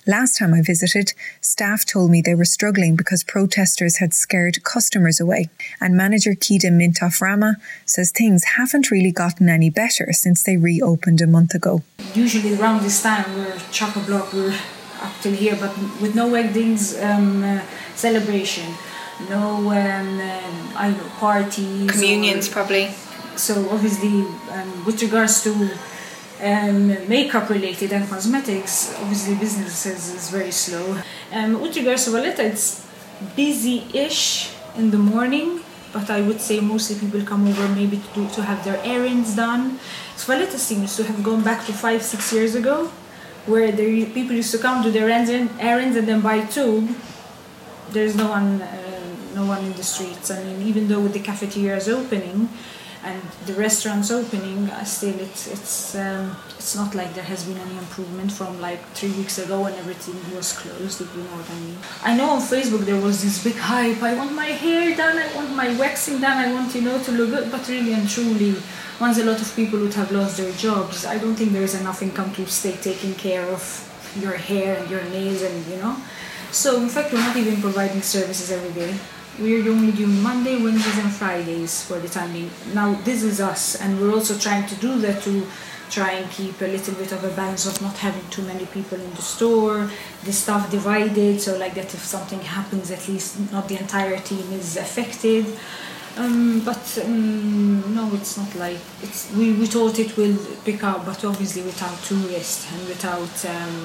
Last 0.06 0.36
time 0.36 0.52
I 0.52 0.60
visited, 0.60 1.14
staff 1.40 1.86
told 1.86 2.10
me 2.10 2.20
they 2.20 2.34
were 2.34 2.44
struggling 2.44 2.96
because 2.96 3.24
protesters 3.24 3.96
had 3.96 4.12
scared 4.12 4.62
customers 4.62 5.18
away. 5.18 5.48
And 5.80 5.96
manager 5.96 6.32
Kida 6.32 6.70
Mintoff 6.70 7.22
Rama 7.22 7.56
says 7.86 8.10
things 8.10 8.44
haven't 8.58 8.90
really 8.90 9.10
gotten 9.10 9.48
any 9.48 9.70
better 9.70 10.12
since 10.12 10.42
they 10.42 10.58
reopened 10.58 11.22
a 11.22 11.26
month 11.26 11.54
ago. 11.54 11.82
Usually 12.14 12.54
around 12.60 12.82
this 12.82 13.02
time 13.02 13.24
we're 13.34 13.58
chock 13.72 13.96
a 13.96 14.00
block, 14.00 14.34
we're 14.34 14.54
up 15.00 15.14
till 15.22 15.32
here, 15.32 15.56
but 15.58 15.74
with 16.02 16.14
no 16.14 16.28
weddings 16.28 17.00
um, 17.00 17.42
uh, 17.42 17.62
celebration, 17.94 18.74
no 19.30 19.70
um, 19.70 20.20
uh, 20.20 20.76
I 20.76 20.90
know 20.90 21.08
parties, 21.18 21.90
communions 21.90 22.50
or, 22.50 22.52
probably. 22.52 22.90
So 23.36 23.70
obviously, 23.70 24.26
um, 24.52 24.84
with 24.84 25.00
regards 25.00 25.42
to 25.44 25.70
um, 26.42 26.88
makeup 27.08 27.48
related 27.50 27.92
and 27.92 28.08
cosmetics, 28.08 28.94
obviously 29.00 29.34
business 29.34 29.86
is, 29.86 30.14
is 30.14 30.30
very 30.30 30.50
slow. 30.50 30.98
Um, 31.32 31.60
with 31.60 31.76
regards 31.76 32.04
to 32.04 32.10
Valletta, 32.10 32.44
it's 32.44 32.86
busy-ish 33.34 34.54
in 34.76 34.90
the 34.90 34.98
morning, 34.98 35.60
but 35.92 36.10
I 36.10 36.20
would 36.20 36.40
say 36.40 36.60
mostly 36.60 36.98
people 36.98 37.22
come 37.22 37.48
over 37.48 37.68
maybe 37.68 37.96
to 37.98 38.14
do, 38.14 38.28
to 38.30 38.42
have 38.42 38.64
their 38.64 38.80
errands 38.84 39.34
done. 39.34 39.78
So 40.16 40.32
Valletta 40.32 40.58
seems 40.58 40.96
to 40.96 41.04
have 41.04 41.22
gone 41.22 41.42
back 41.42 41.66
to 41.66 41.72
five 41.72 42.02
six 42.02 42.32
years 42.32 42.54
ago 42.54 42.90
where 43.46 43.72
the 43.72 44.04
people 44.06 44.36
used 44.36 44.52
to 44.52 44.58
come 44.58 44.82
do 44.82 44.90
their 44.90 45.08
errands 45.08 45.96
and 45.96 46.06
then 46.06 46.20
buy 46.20 46.44
tube. 46.44 46.94
There's 47.90 48.14
no 48.14 48.28
one, 48.28 48.60
uh, 48.60 49.00
no 49.34 49.46
one 49.46 49.64
in 49.64 49.72
the 49.72 49.82
streets. 49.82 50.30
I 50.30 50.44
mean, 50.44 50.62
even 50.68 50.88
though 50.88 51.08
the 51.08 51.20
cafeterias 51.20 51.88
opening 51.88 52.50
and 53.04 53.22
the 53.46 53.54
restaurants 53.54 54.10
opening, 54.10 54.70
uh, 54.70 54.84
still 54.84 55.18
it's 55.20 55.46
it's 55.46 55.94
um, 55.94 56.36
it's 56.56 56.74
not 56.74 56.94
like 56.94 57.14
there 57.14 57.24
has 57.24 57.44
been 57.44 57.56
any 57.56 57.78
improvement 57.78 58.32
from 58.32 58.60
like 58.60 58.82
three 58.94 59.12
weeks 59.12 59.38
ago 59.38 59.62
when 59.62 59.74
everything 59.74 60.16
was 60.34 60.52
closed. 60.52 61.00
If 61.00 61.14
you 61.14 61.22
know 61.22 61.36
what 61.36 61.50
I 61.50 61.58
mean. 61.60 61.78
I 62.02 62.16
know 62.16 62.30
on 62.30 62.40
Facebook 62.40 62.84
there 62.84 63.00
was 63.00 63.22
this 63.22 63.42
big 63.42 63.56
hype. 63.56 64.02
I 64.02 64.14
want 64.14 64.32
my 64.32 64.46
hair 64.46 64.96
done. 64.96 65.16
I 65.16 65.34
want 65.34 65.54
my 65.54 65.76
waxing 65.78 66.20
done. 66.20 66.38
I 66.38 66.52
want 66.52 66.74
you 66.74 66.82
know 66.82 67.02
to 67.02 67.12
look 67.12 67.30
good. 67.30 67.50
But 67.50 67.68
really 67.68 67.92
and 67.92 68.08
truly 68.08 68.56
once 69.00 69.18
a 69.18 69.24
lot 69.24 69.40
of 69.40 69.54
people 69.54 69.78
would 69.78 69.94
have 69.94 70.10
lost 70.10 70.38
their 70.38 70.52
jobs, 70.52 71.06
I 71.06 71.18
don't 71.18 71.36
think 71.36 71.52
there 71.52 71.62
is 71.62 71.80
enough 71.80 72.02
income 72.02 72.34
to 72.34 72.46
stay 72.46 72.76
taking 72.76 73.14
care 73.14 73.44
of 73.44 73.62
your 74.20 74.36
hair 74.36 74.76
and 74.76 74.90
your 74.90 75.04
nails 75.04 75.42
and 75.42 75.66
you 75.66 75.76
know. 75.76 75.96
So 76.50 76.80
in 76.80 76.88
fact, 76.88 77.12
we're 77.12 77.20
not 77.20 77.36
even 77.36 77.60
providing 77.60 78.02
services 78.02 78.50
every 78.50 78.72
day. 78.72 78.98
We're 79.40 79.70
only 79.70 79.92
doing 79.92 80.20
Monday, 80.20 80.60
Wednesdays, 80.60 80.98
and 80.98 81.12
Fridays 81.12 81.84
for 81.84 82.00
the 82.00 82.08
time 82.08 82.32
being. 82.32 82.50
Now 82.74 82.94
this 83.04 83.22
is 83.22 83.40
us, 83.40 83.76
and 83.76 84.00
we're 84.00 84.12
also 84.12 84.36
trying 84.36 84.66
to 84.66 84.74
do 84.74 84.98
that 84.98 85.22
to 85.22 85.46
try 85.90 86.14
and 86.14 86.28
keep 86.32 86.60
a 86.60 86.64
little 86.64 86.94
bit 86.94 87.12
of 87.12 87.22
a 87.22 87.28
balance 87.28 87.64
of 87.64 87.80
not 87.80 87.96
having 87.98 88.28
too 88.30 88.42
many 88.42 88.66
people 88.66 89.00
in 89.00 89.10
the 89.14 89.22
store, 89.22 89.88
the 90.24 90.32
staff 90.32 90.68
divided, 90.72 91.40
so 91.40 91.56
like 91.56 91.74
that 91.74 91.94
if 91.94 92.04
something 92.04 92.40
happens, 92.40 92.90
at 92.90 93.08
least 93.08 93.38
not 93.52 93.68
the 93.68 93.78
entire 93.78 94.18
team 94.18 94.52
is 94.52 94.76
affected. 94.76 95.46
Um, 96.18 96.60
but 96.64 96.98
um, 97.04 97.94
no, 97.94 98.10
it's 98.12 98.36
not 98.36 98.52
like 98.56 98.78
it's. 99.02 99.32
We, 99.34 99.52
we 99.52 99.66
thought 99.66 100.00
it 100.00 100.16
will 100.16 100.36
pick 100.64 100.82
up, 100.82 101.06
but 101.06 101.24
obviously 101.24 101.62
without 101.62 101.96
tourists 102.02 102.66
and 102.72 102.88
without 102.88 103.44
um, 103.44 103.84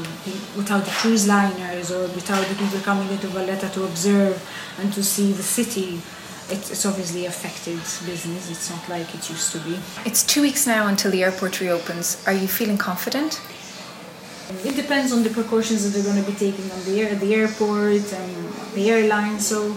without 0.58 0.84
the 0.84 0.90
cruise 0.90 1.28
liners 1.28 1.92
or 1.92 2.02
without 2.08 2.44
the 2.48 2.56
people 2.56 2.80
coming 2.80 3.08
into 3.10 3.28
Valletta 3.28 3.70
to 3.70 3.84
observe 3.84 4.42
and 4.80 4.92
to 4.94 5.04
see 5.04 5.32
the 5.32 5.44
city, 5.44 6.02
it's, 6.50 6.72
it's 6.72 6.88
obviously 6.88 7.28
affected 7.28 7.78
business. 8.04 8.50
It's 8.50 8.72
not 8.72 8.90
like 8.90 9.13
it 9.13 9.30
used 9.30 9.52
to 9.52 9.60
be. 9.60 9.78
It's 10.04 10.24
two 10.24 10.42
weeks 10.42 10.66
now 10.66 10.88
until 10.88 11.12
the 11.12 11.24
airport 11.24 11.62
reopens. 11.62 12.24
Are 12.25 12.34
you 12.34 12.48
feeling 12.48 12.80
confident? 12.80 13.42
It 14.66 14.75
depends 14.75 15.12
on 15.12 15.22
the 15.22 15.30
precautions 15.30 15.84
that 15.84 15.90
they're 15.92 16.12
going 16.12 16.24
to 16.24 16.32
be 16.32 16.36
taking 16.36 16.72
on 16.72 16.84
the 16.86 17.00
air, 17.00 17.13
the 17.13 17.36
airport 17.36 18.12
and 18.12 18.54
the 18.74 18.90
airline. 18.90 19.40
So 19.40 19.72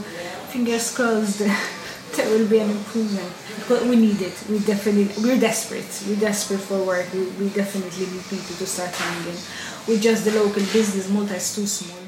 fingers 0.48 0.94
crossed. 0.94 1.42
there 2.16 2.28
will 2.30 2.48
be 2.48 2.58
an 2.58 2.70
improvement. 2.70 3.32
But 3.68 3.84
we 3.84 3.96
need 3.96 4.20
it. 4.20 4.34
We 4.48 4.58
definitely 4.60 5.08
we're 5.22 5.38
desperate. 5.38 6.02
We're 6.06 6.20
desperate 6.20 6.60
for 6.60 6.82
work. 6.84 7.12
We, 7.12 7.24
we 7.40 7.48
definitely 7.50 8.06
need 8.06 8.22
people 8.24 8.56
to 8.56 8.66
start 8.66 8.92
coming 8.92 9.28
in. 9.28 9.38
We're 9.86 10.00
just 10.00 10.24
the 10.24 10.32
local 10.32 10.62
business. 10.72 11.08
Malta 11.08 11.36
is 11.36 11.54
too 11.54 11.66
small. 11.66 11.98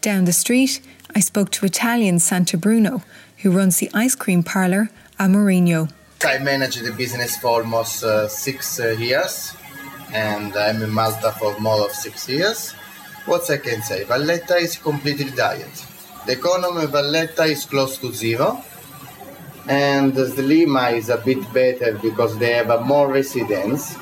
Down 0.00 0.24
the 0.24 0.32
street, 0.32 0.80
I 1.14 1.20
spoke 1.20 1.50
to 1.52 1.66
Italian 1.66 2.18
Santa 2.18 2.56
Bruno, 2.56 3.02
who 3.38 3.50
runs 3.50 3.78
the 3.78 3.90
ice 3.94 4.14
cream 4.14 4.42
parlour 4.42 4.90
Amorino. 5.18 5.90
I 6.24 6.38
managed 6.38 6.84
the 6.84 6.92
business 6.92 7.36
for 7.36 7.62
almost 7.62 8.04
uh, 8.04 8.28
six 8.28 8.80
uh, 8.80 8.88
years, 8.88 9.54
and 10.12 10.54
I'm 10.56 10.82
in 10.82 10.90
Malta 10.90 11.32
for 11.32 11.58
more 11.60 11.84
of 11.84 11.92
six 11.92 12.28
years. 12.28 12.72
What 13.26 13.48
I 13.50 13.58
can 13.58 13.82
say, 13.82 14.04
Valletta 14.04 14.56
is 14.56 14.76
completely 14.76 15.30
diet. 15.30 15.84
The 16.26 16.32
economy 16.32 16.84
of 16.84 16.90
Valletta 16.90 17.44
is 17.44 17.64
close 17.64 17.98
to 17.98 18.12
zero, 18.12 18.62
and 19.68 20.14
Sliema 20.14 20.94
is 20.94 21.10
a 21.10 21.18
bit 21.18 21.52
better 21.52 21.98
because 22.00 22.38
they 22.38 22.54
have 22.54 22.86
more 22.86 23.12
residents. 23.12 23.96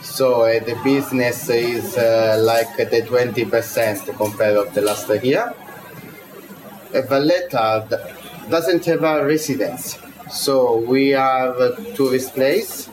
So 0.00 0.42
uh, 0.42 0.64
the 0.64 0.80
business 0.82 1.48
is 1.50 1.96
uh, 1.98 2.42
like 2.42 2.74
the 2.76 3.02
20% 3.02 4.16
compared 4.16 4.56
of 4.56 4.72
the 4.72 4.80
last 4.80 5.10
year. 5.22 5.52
Uh, 6.94 7.02
Valletta 7.02 7.86
doesn't 8.48 8.84
have 8.86 9.04
a 9.04 9.24
residence, 9.24 9.98
so 10.30 10.78
we 10.78 11.12
are 11.12 11.54
a 11.62 11.94
tourist 11.94 12.34
place. 12.34 12.88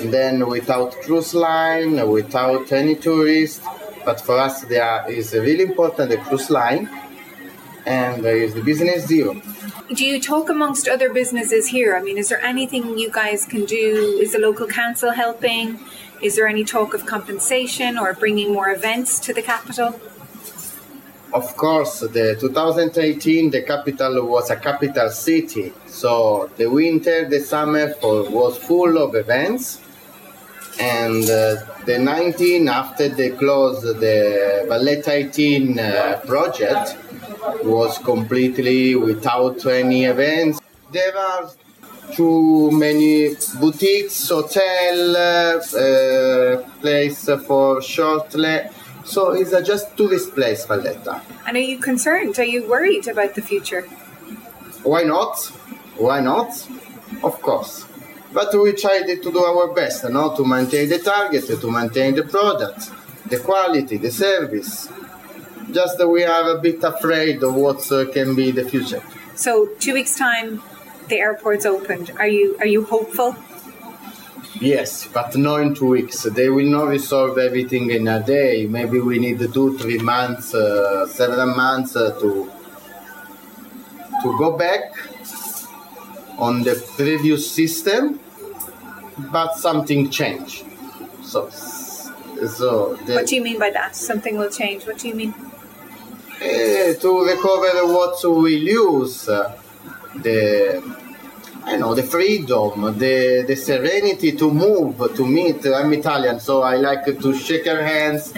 Then 0.00 0.48
without 0.48 0.92
cruise 1.02 1.32
line, 1.32 2.08
without 2.08 2.72
any 2.72 2.96
tourist, 2.96 3.62
but 4.04 4.20
for 4.20 4.36
us 4.36 4.62
there 4.62 5.08
is 5.08 5.32
really 5.32 5.62
important 5.62 6.10
the 6.10 6.16
cruise 6.16 6.50
line, 6.50 6.90
and 7.86 8.24
there 8.24 8.36
is 8.36 8.52
the 8.54 8.62
business 8.62 9.06
zero 9.06 9.40
do 9.88 10.04
you 10.04 10.20
talk 10.20 10.48
amongst 10.48 10.88
other 10.88 11.12
businesses 11.12 11.68
here? 11.68 11.96
I 11.96 12.02
mean, 12.02 12.18
is 12.18 12.28
there 12.28 12.40
anything 12.42 12.98
you 12.98 13.10
guys 13.10 13.44
can 13.44 13.64
do? 13.64 14.18
Is 14.20 14.32
the 14.32 14.38
local 14.38 14.66
council 14.66 15.10
helping? 15.10 15.80
Is 16.20 16.36
there 16.36 16.46
any 16.46 16.64
talk 16.64 16.94
of 16.94 17.04
compensation 17.04 17.98
or 17.98 18.14
bringing 18.14 18.52
more 18.52 18.70
events 18.70 19.18
to 19.20 19.34
the 19.34 19.42
capital? 19.42 20.00
Of 21.34 21.56
course, 21.56 22.00
the 22.00 22.36
2018 22.38 23.50
the 23.50 23.62
capital 23.62 24.26
was 24.26 24.50
a 24.50 24.56
capital 24.56 25.10
city, 25.10 25.72
so 25.86 26.50
the 26.58 26.66
winter, 26.66 27.26
the 27.26 27.40
summer 27.40 27.94
for, 27.94 28.28
was 28.30 28.58
full 28.58 28.98
of 28.98 29.14
events, 29.14 29.80
and 30.78 31.24
uh, 31.24 31.56
the 31.84 31.98
19 31.98 32.68
after 32.68 33.08
they 33.08 33.30
closed 33.30 33.84
the 34.00 34.64
Valletta 34.68 35.12
18 35.12 35.78
uh, 35.78 36.20
project, 36.26 36.96
was 37.64 37.98
completely 37.98 38.94
without 38.94 39.64
any 39.66 40.04
events. 40.04 40.60
There 40.92 41.16
are 41.16 41.50
too 42.12 42.70
many 42.70 43.34
boutiques, 43.58 44.28
hotel, 44.28 45.16
uh, 45.16 46.62
place 46.80 47.28
for 47.46 47.82
short 47.82 48.34
so 49.04 49.32
it's 49.32 49.52
a 49.52 49.62
just 49.62 49.96
tourist 49.96 50.34
place, 50.34 50.64
Valletta. 50.64 51.20
And 51.46 51.56
are 51.56 51.60
you 51.60 51.78
concerned? 51.78 52.38
Are 52.38 52.44
you 52.44 52.68
worried 52.68 53.08
about 53.08 53.34
the 53.34 53.42
future? 53.42 53.82
Why 54.84 55.02
not? 55.02 55.38
Why 55.96 56.20
not? 56.20 56.50
Of 57.22 57.40
course. 57.42 57.84
But 58.32 58.54
we 58.54 58.72
tried 58.72 59.06
to 59.06 59.16
do 59.16 59.38
our 59.38 59.72
best, 59.74 60.04
you 60.04 60.10
know, 60.10 60.34
to 60.36 60.44
maintain 60.44 60.88
the 60.88 60.98
target, 60.98 61.46
to 61.46 61.70
maintain 61.70 62.14
the 62.14 62.24
product, 62.24 62.90
the 63.28 63.38
quality, 63.38 63.98
the 63.98 64.10
service 64.10 64.88
just 65.72 65.98
that 65.98 66.08
we 66.08 66.24
are 66.24 66.56
a 66.56 66.60
bit 66.60 66.82
afraid 66.82 67.42
of 67.42 67.54
what 67.54 67.90
uh, 67.90 68.06
can 68.12 68.34
be 68.34 68.50
the 68.50 68.64
future. 68.64 69.02
So, 69.34 69.66
two 69.78 69.94
weeks' 69.94 70.16
time, 70.16 70.62
the 71.08 71.18
airport's 71.18 71.66
opened. 71.66 72.12
Are 72.18 72.28
you 72.28 72.56
are 72.60 72.66
you 72.66 72.84
hopeful? 72.84 73.36
Yes, 74.60 75.08
but 75.12 75.36
not 75.36 75.60
in 75.60 75.74
two 75.74 75.88
weeks. 75.88 76.22
They 76.22 76.48
will 76.48 76.70
not 76.70 76.88
resolve 76.88 77.38
everything 77.38 77.90
in 77.90 78.06
a 78.06 78.22
day. 78.22 78.66
Maybe 78.66 79.00
we 79.00 79.18
need 79.18 79.40
two, 79.52 79.76
three 79.78 79.98
months, 79.98 80.54
uh, 80.54 81.06
seven 81.08 81.56
months 81.56 81.96
uh, 81.96 82.12
to 82.20 82.50
to 84.22 84.38
go 84.38 84.56
back 84.56 84.92
on 86.38 86.62
the 86.62 86.74
previous 86.96 87.50
system, 87.50 88.20
but 89.18 89.54
something 89.56 90.10
changed. 90.10 90.64
So, 91.22 91.48
so 91.50 92.96
the, 93.06 93.14
what 93.14 93.26
do 93.26 93.36
you 93.36 93.42
mean 93.42 93.58
by 93.58 93.70
that? 93.70 93.94
Something 93.94 94.36
will 94.36 94.50
change. 94.50 94.86
What 94.86 94.98
do 94.98 95.08
you 95.08 95.14
mean? 95.14 95.34
uh, 96.42 96.94
to 96.94 97.24
recover 97.24 97.86
what 97.86 98.18
we 98.42 98.58
lose, 98.60 99.24
the 99.24 100.82
I 101.64 101.76
know 101.76 101.94
the 101.94 102.02
freedom, 102.02 102.98
the 102.98 103.44
the 103.46 103.54
serenity 103.54 104.32
to 104.32 104.50
move, 104.50 105.14
to 105.14 105.24
meet. 105.24 105.64
I'm 105.66 105.92
Italian, 105.92 106.40
so 106.40 106.62
I 106.62 106.76
like 106.76 107.04
to 107.04 107.34
shake 107.34 107.66
hands, 107.66 108.32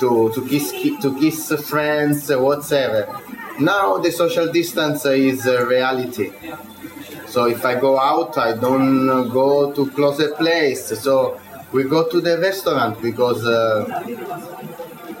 to 0.00 0.30
to 0.34 0.46
kiss 0.46 0.72
to 1.00 1.18
kiss 1.18 1.52
friends, 1.68 2.30
whatever. 2.30 3.08
Now 3.58 3.96
the 3.98 4.12
social 4.12 4.52
distance 4.52 5.06
is 5.06 5.46
a 5.46 5.64
reality. 5.64 6.32
So 7.36 7.44
if 7.44 7.66
I 7.66 7.78
go 7.78 8.00
out, 8.00 8.38
I 8.38 8.56
don't 8.56 9.28
go 9.28 9.70
to 9.70 9.90
closer 9.90 10.30
place. 10.32 10.86
So 10.98 11.38
we 11.70 11.84
go 11.84 12.08
to 12.08 12.18
the 12.22 12.38
restaurant 12.38 13.02
because. 13.02 13.44
Uh, 13.44 13.84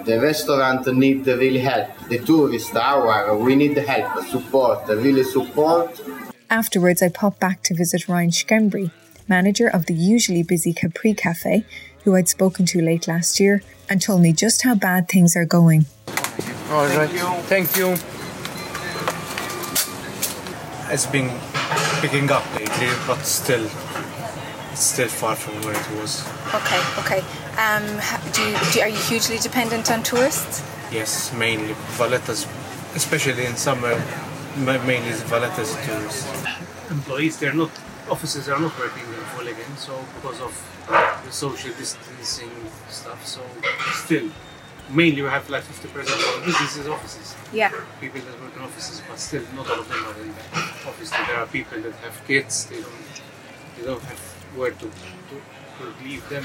the 0.06 0.18
restaurant 0.20 0.86
need 0.94 1.24
the 1.24 1.36
really 1.36 1.58
help. 1.58 1.88
The 2.08 2.20
tourist 2.20 2.74
hour, 2.74 3.36
we 3.36 3.54
need 3.56 3.74
the 3.74 3.82
help, 3.82 4.24
support, 4.24 4.88
really 4.88 5.24
support. 5.24 6.00
Afterwards, 6.48 7.02
I 7.02 7.08
popped 7.08 7.40
back 7.40 7.62
to 7.64 7.74
visit 7.74 8.08
Ryan 8.08 8.30
Schembri, 8.30 8.92
manager 9.28 9.68
of 9.68 9.86
the 9.86 9.94
usually 9.94 10.44
busy 10.44 10.72
Capri 10.72 11.12
Cafe, 11.12 11.64
who 12.04 12.14
I'd 12.14 12.28
spoken 12.28 12.64
to 12.66 12.80
late 12.80 13.08
last 13.08 13.40
year, 13.40 13.62
and 13.90 14.00
told 14.00 14.22
me 14.22 14.32
just 14.32 14.62
how 14.62 14.76
bad 14.76 15.08
things 15.08 15.36
are 15.36 15.44
going. 15.44 15.84
All 16.70 16.86
right. 16.96 17.10
Thank 17.50 17.76
you. 17.76 17.96
It's 20.88 21.06
been 21.06 21.30
picking 22.00 22.30
up 22.30 22.44
lately, 22.54 22.88
but 23.06 23.18
still, 23.22 23.68
it's 24.72 24.80
still 24.80 25.08
far 25.08 25.36
from 25.36 25.54
where 25.62 25.74
it 25.74 26.00
was. 26.00 26.26
Okay, 26.54 26.80
okay. 26.98 27.20
Um, 27.56 27.84
do 28.32 28.42
you, 28.42 28.56
do, 28.72 28.80
are 28.80 28.88
you 28.88 28.98
hugely 28.98 29.38
dependent 29.38 29.90
on 29.90 30.02
tourists? 30.02 30.62
Yes, 30.92 31.32
mainly. 31.32 31.74
Valletta's, 31.98 32.46
especially 32.94 33.46
in 33.46 33.56
summer, 33.56 34.00
mainly 34.56 35.12
Valletta's 35.30 35.74
tourists. 35.84 36.26
Employees, 36.90 37.38
they're 37.38 37.54
not, 37.54 37.70
offices 38.10 38.48
are 38.48 38.60
not 38.60 38.78
working 38.78 39.02
in 39.02 39.20
full 39.34 39.48
again, 39.48 39.76
so 39.76 39.98
because 40.16 40.40
of 40.40 40.52
the 41.24 41.32
social 41.32 41.70
distancing 41.72 42.50
stuff, 42.88 43.26
so 43.26 43.40
still, 44.04 44.28
mainly 44.90 45.22
we 45.22 45.28
have 45.28 45.48
like 45.50 45.64
50% 45.64 46.38
of 46.38 46.44
businesses 46.44 46.86
offices. 46.86 47.34
Yeah. 47.52 47.70
People 48.00 48.20
that 48.20 48.40
work 48.40 48.56
in 48.56 48.62
offices, 48.62 49.02
but 49.08 49.18
still 49.18 49.42
not 49.54 49.70
all 49.70 49.80
of 49.80 49.88
them 49.88 50.04
are 50.04 50.20
in 50.20 50.28
the 50.28 50.88
office. 50.88 51.10
There 51.10 51.36
are 51.36 51.46
people 51.46 51.80
that 51.80 51.94
have 51.94 52.26
kids, 52.26 52.66
they 52.66 52.80
don't, 52.80 52.92
they 53.78 53.84
don't 53.86 54.02
have 54.02 54.18
where 54.54 54.70
to, 54.70 54.86
to 54.86 56.04
leave 56.04 56.28
them. 56.28 56.44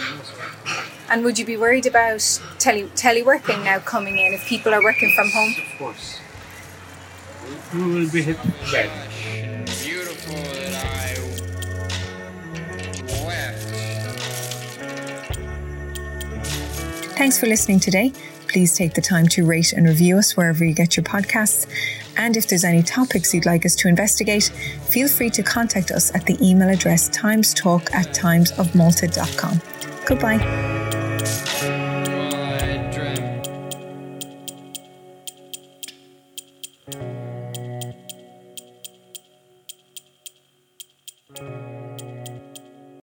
And 1.10 1.24
would 1.24 1.38
you 1.40 1.46
be 1.46 1.58
worried 1.58 1.86
about 1.86 2.42
tele 2.60 2.84
teleworking 2.96 3.64
now 3.64 3.80
coming 3.80 4.18
in 4.18 4.34
if 4.34 4.46
people 4.48 4.74
are 4.74 4.84
working 4.84 5.14
from 5.16 5.30
home? 5.30 5.54
Of 5.72 5.80
course. 5.80 6.20
We 7.74 7.84
will 7.84 8.12
be 8.12 8.22
hit 8.22 8.38
bad. 8.72 9.10
Beautiful 9.84 10.36
that 10.36 10.86
I. 10.86 11.02
Thanks 17.22 17.40
for 17.40 17.46
listening 17.46 17.80
today. 17.80 18.12
Please 18.52 18.76
take 18.76 18.94
the 18.94 19.02
time 19.02 19.28
to 19.30 19.46
rate 19.46 19.74
and 19.74 19.88
review 19.88 20.18
us 20.18 20.36
wherever 20.36 20.66
you 20.66 20.74
get 20.74 20.98
your 20.98 21.04
podcasts. 21.04 21.66
And 22.18 22.36
if 22.36 22.48
there's 22.48 22.64
any 22.64 22.84
topics 22.84 23.34
you'd 23.34 23.46
like 23.46 23.66
us 23.66 23.76
to 23.78 23.88
investigate, 23.88 24.52
feel 24.90 25.08
free 25.08 25.30
to 25.32 25.44
contact 25.44 25.92
us 25.92 26.14
at 26.14 26.26
the 26.26 26.38
email 26.46 26.70
address 26.70 27.10
timestalk 27.10 27.94
at 27.94 28.08
timesofmalta.com. 28.08 29.62
Goodbye. 30.06 30.71